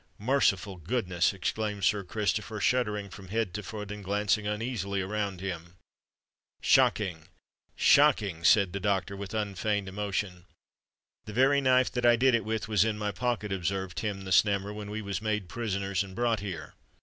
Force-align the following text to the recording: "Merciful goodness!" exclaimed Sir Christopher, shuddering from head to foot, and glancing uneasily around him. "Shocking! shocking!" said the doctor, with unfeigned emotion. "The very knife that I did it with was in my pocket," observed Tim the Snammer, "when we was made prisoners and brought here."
"Merciful 0.17 0.77
goodness!" 0.77 1.31
exclaimed 1.31 1.83
Sir 1.83 2.03
Christopher, 2.03 2.59
shuddering 2.59 3.07
from 3.11 3.27
head 3.27 3.53
to 3.53 3.61
foot, 3.61 3.91
and 3.91 4.03
glancing 4.03 4.47
uneasily 4.47 4.99
around 4.99 5.39
him. 5.41 5.75
"Shocking! 6.59 7.27
shocking!" 7.75 8.43
said 8.43 8.73
the 8.73 8.79
doctor, 8.79 9.15
with 9.15 9.35
unfeigned 9.35 9.87
emotion. 9.87 10.45
"The 11.25 11.33
very 11.33 11.61
knife 11.61 11.91
that 11.91 12.03
I 12.07 12.15
did 12.15 12.33
it 12.33 12.43
with 12.45 12.67
was 12.67 12.83
in 12.83 12.97
my 12.97 13.11
pocket," 13.11 13.51
observed 13.51 13.95
Tim 13.97 14.21
the 14.23 14.31
Snammer, 14.31 14.73
"when 14.73 14.89
we 14.89 15.03
was 15.03 15.21
made 15.21 15.47
prisoners 15.47 16.01
and 16.01 16.15
brought 16.15 16.39
here." 16.39 16.73